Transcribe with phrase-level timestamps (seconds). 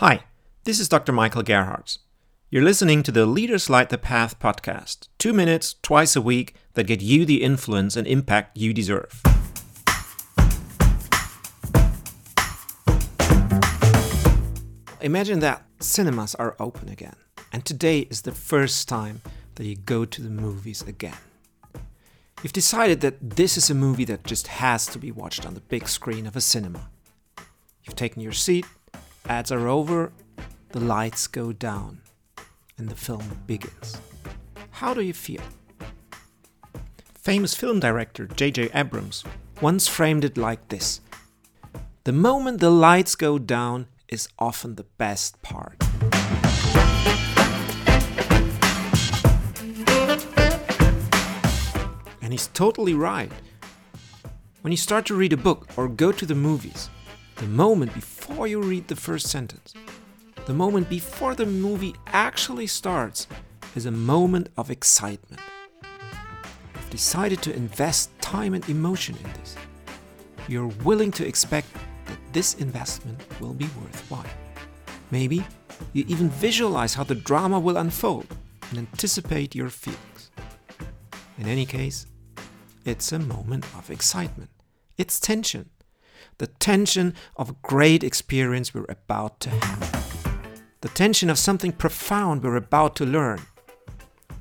[0.00, 0.24] Hi,
[0.64, 1.10] this is Dr.
[1.10, 1.96] Michael Gerhardt.
[2.50, 6.86] You're listening to the Leaders Light the Path podcast, two minutes twice a week that
[6.86, 9.22] get you the influence and impact you deserve.
[15.00, 17.16] Imagine that cinemas are open again,
[17.50, 19.22] and today is the first time
[19.54, 21.16] that you go to the movies again.
[22.42, 25.60] You've decided that this is a movie that just has to be watched on the
[25.60, 26.90] big screen of a cinema.
[27.82, 28.66] You've taken your seat,
[29.28, 30.12] ads are over,
[30.70, 32.00] the lights go down,
[32.78, 34.00] and the film begins.
[34.70, 35.42] How do you feel?
[37.14, 38.70] Famous film director J.J.
[38.74, 39.24] Abrams
[39.60, 41.00] once framed it like this
[42.04, 45.82] The moment the lights go down is often the best part.
[52.22, 53.32] And he's totally right.
[54.60, 56.90] When you start to read a book or go to the movies,
[57.36, 59.74] the moment before you read the first sentence,
[60.46, 63.26] the moment before the movie actually starts,
[63.74, 65.40] is a moment of excitement.
[66.74, 69.54] You've decided to invest time and emotion in this.
[70.48, 71.68] You're willing to expect
[72.06, 74.24] that this investment will be worthwhile.
[75.10, 75.44] Maybe
[75.92, 78.26] you even visualize how the drama will unfold
[78.70, 80.30] and anticipate your feelings.
[81.38, 82.06] In any case,
[82.86, 84.50] it's a moment of excitement.
[84.96, 85.68] It's tension.
[86.38, 90.42] The tension of a great experience we're about to have.
[90.82, 93.40] The tension of something profound we're about to learn.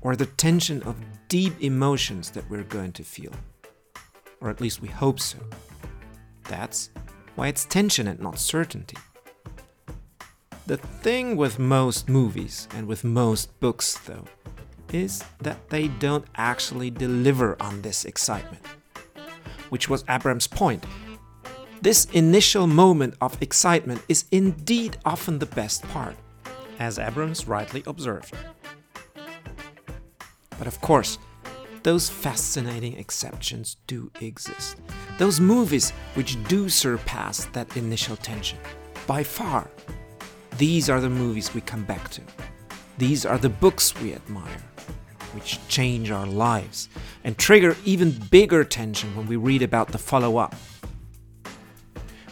[0.00, 0.96] Or the tension of
[1.28, 3.32] deep emotions that we're going to feel.
[4.40, 5.38] Or at least we hope so.
[6.48, 6.90] That's
[7.36, 8.98] why it's tension and not certainty.
[10.66, 14.24] The thing with most movies and with most books, though,
[14.92, 18.64] is that they don't actually deliver on this excitement.
[19.68, 20.84] Which was Abrams' point.
[21.82, 26.16] This initial moment of excitement is indeed often the best part,
[26.78, 28.34] as Abrams rightly observed.
[30.58, 31.18] But of course,
[31.82, 34.76] those fascinating exceptions do exist.
[35.18, 38.58] Those movies which do surpass that initial tension.
[39.06, 39.68] By far,
[40.56, 42.22] these are the movies we come back to.
[42.96, 44.62] These are the books we admire
[45.34, 46.88] which change our lives
[47.24, 50.54] and trigger even bigger tension when we read about the follow up.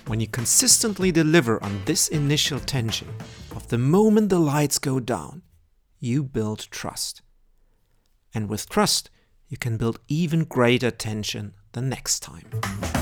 [0.07, 3.09] When you consistently deliver on this initial tension
[3.55, 5.43] of the moment the lights go down,
[6.01, 7.23] you build trust.
[8.35, 9.11] And with trust,
[9.49, 13.02] you can build even greater tension the next time.